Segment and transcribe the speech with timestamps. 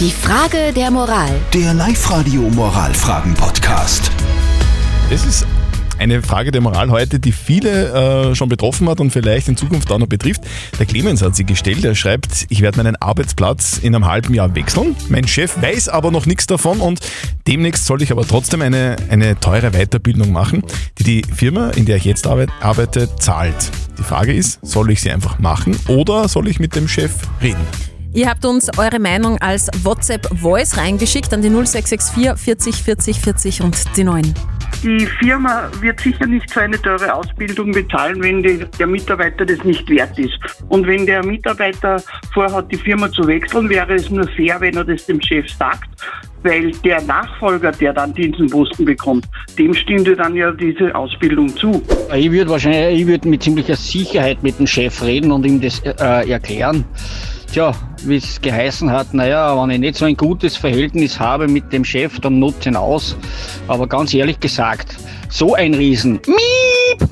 [0.00, 1.30] Die Frage der Moral.
[1.52, 4.10] Der Live-Radio Moralfragen-Podcast.
[5.08, 5.46] Das ist
[6.00, 9.92] eine Frage der Moral heute, die viele äh, schon betroffen hat und vielleicht in Zukunft
[9.92, 10.40] auch noch betrifft.
[10.80, 11.84] Der Clemens hat sie gestellt.
[11.84, 14.96] Er schreibt, ich werde meinen Arbeitsplatz in einem halben Jahr wechseln.
[15.10, 16.98] Mein Chef weiß aber noch nichts davon und
[17.46, 20.64] demnächst soll ich aber trotzdem eine, eine teure Weiterbildung machen,
[20.98, 23.70] die die Firma, in der ich jetzt arbeit, arbeite, zahlt.
[23.96, 27.64] Die Frage ist, soll ich sie einfach machen oder soll ich mit dem Chef reden?
[28.14, 33.76] Ihr habt uns eure Meinung als WhatsApp-Voice reingeschickt an die 0664 40 40 40 und
[33.96, 34.22] die 9.
[34.84, 39.64] Die Firma wird sicher nicht so eine teure Ausbildung bezahlen, wenn die, der Mitarbeiter das
[39.64, 40.38] nicht wert ist.
[40.68, 42.00] Und wenn der Mitarbeiter
[42.32, 45.88] vorhat, die Firma zu wechseln, wäre es nur fair, wenn er das dem Chef sagt,
[46.44, 49.26] weil der Nachfolger, der dann diesen Posten bekommt,
[49.58, 51.82] dem stünde dann ja diese Ausbildung zu.
[52.14, 55.80] Ich würde wahrscheinlich, ich würde mit ziemlicher Sicherheit mit dem Chef reden und ihm das
[55.80, 56.84] äh, erklären.
[57.54, 57.70] Tja,
[58.02, 61.84] wie es geheißen hat, naja, wenn ich nicht so ein gutes Verhältnis habe mit dem
[61.84, 63.16] Chef, dann nutze ihn aus.
[63.68, 64.96] Aber ganz ehrlich gesagt,
[65.30, 67.08] so ein Riesen, miep,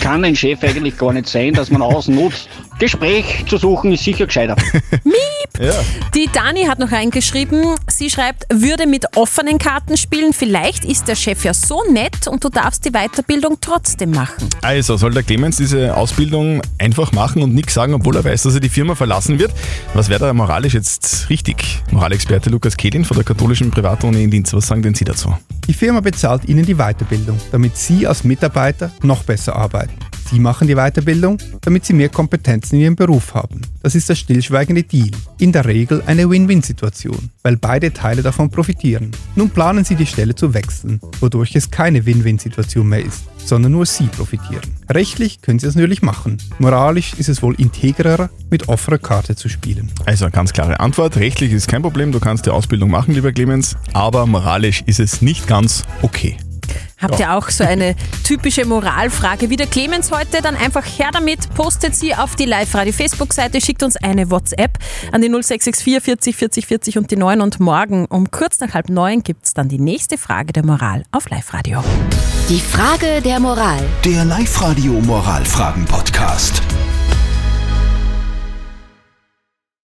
[0.00, 2.48] kann ein Chef eigentlich gar nicht sein, dass man ausnutzt.
[2.78, 4.56] Gespräch zu suchen ist sicher gescheiter.
[5.04, 5.72] Miep!
[6.14, 10.32] Die Dani hat noch reingeschrieben, sie schreibt, würde mit offenen Karten spielen.
[10.32, 14.48] Vielleicht ist der Chef ja so nett und du darfst die Weiterbildung trotzdem machen.
[14.62, 18.54] Also soll der Clemens diese Ausbildung einfach machen und nichts sagen, obwohl er weiß, dass
[18.54, 19.52] er die Firma verlassen wird?
[19.94, 21.82] Was wäre da moralisch jetzt richtig?
[21.92, 25.36] Moralexperte Lukas Kehlin von der katholischen Privatuni in Linz, was sagen denn Sie dazu?
[25.68, 29.94] Die Firma bezahlt Ihnen die Weiterbildung, damit Sie als Mitarbeiter noch besser arbeiten.
[30.34, 33.60] Sie machen die Weiterbildung, damit Sie mehr Kompetenzen in Ihrem Beruf haben.
[33.84, 35.12] Das ist der stillschweigende Deal.
[35.38, 39.12] In der Regel eine Win-Win-Situation, weil beide Teile davon profitieren.
[39.36, 43.86] Nun planen Sie die Stelle zu wechseln, wodurch es keine Win-Win-Situation mehr ist, sondern nur
[43.86, 44.74] Sie profitieren.
[44.90, 46.38] Rechtlich können Sie das natürlich machen.
[46.58, 49.92] Moralisch ist es wohl integrer, mit offener Karte zu spielen.
[50.04, 51.16] Also ganz klare Antwort.
[51.16, 55.22] Rechtlich ist kein Problem, du kannst die Ausbildung machen, lieber Clemens, aber moralisch ist es
[55.22, 56.36] nicht ganz okay.
[57.04, 60.40] Habt ihr auch so eine typische Moralfrage wie der Clemens heute?
[60.40, 64.78] Dann einfach her damit, postet sie auf die Live-Radio-Facebook-Seite, schickt uns eine WhatsApp
[65.12, 68.88] an die 0664 40 40 40 und die 9 und morgen um kurz nach halb
[68.88, 71.84] neun gibt es dann die nächste Frage der Moral auf Live-Radio.
[72.48, 73.82] Die Frage der Moral.
[74.04, 76.62] Der Live-Radio Moralfragen-Podcast.